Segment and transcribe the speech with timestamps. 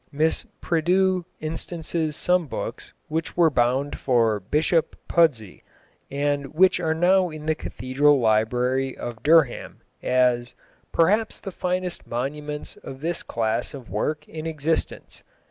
[0.11, 5.63] Miss Prideaux instances some books which were bound for Bishop Pudsey,
[6.09, 10.55] and which are now in the cathedral library of Durham, as
[10.91, 15.21] "perhaps the finest monuments of this class of work in existence."